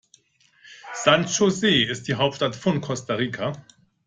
[0.95, 3.51] San José ist die Hauptstadt von Costa Rica.